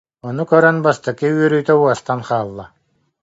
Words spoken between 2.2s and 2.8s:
хаалла